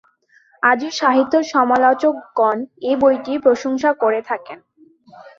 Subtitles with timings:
[0.63, 2.57] আজও সাহিত্য সমালোচকগণ
[2.81, 4.57] এই বইটির প্রশংসা করে থাকেন।